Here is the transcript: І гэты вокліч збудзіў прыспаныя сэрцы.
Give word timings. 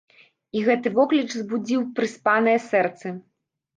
І 0.57 0.61
гэты 0.67 0.93
вокліч 0.95 1.27
збудзіў 1.41 1.85
прыспаныя 1.99 2.59
сэрцы. 2.73 3.07